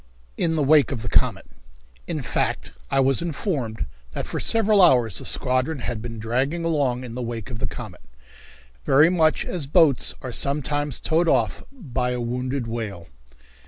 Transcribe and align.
In 0.35 0.55
the 0.55 0.63
Wake 0.63 0.91
of 0.91 1.03
the 1.03 1.07
Comet. 1.09 1.45
In 2.07 2.23
fact, 2.23 2.73
I 2.89 2.99
was 2.99 3.21
informed 3.21 3.85
that 4.13 4.25
for 4.25 4.39
several 4.39 4.81
hours 4.81 5.19
the 5.19 5.25
squadron 5.25 5.77
had 5.77 6.01
been 6.01 6.17
dragging 6.17 6.65
along 6.65 7.03
in 7.03 7.13
the 7.13 7.21
wake 7.21 7.51
of 7.51 7.61
a 7.61 7.67
comet, 7.67 8.01
very 8.83 9.11
much 9.11 9.45
as 9.45 9.67
boats 9.67 10.15
are 10.23 10.31
sometimes 10.31 10.99
towed 10.99 11.27
off 11.27 11.61
by 11.71 12.13
a 12.13 12.19
wounded 12.19 12.65
whale. 12.65 13.09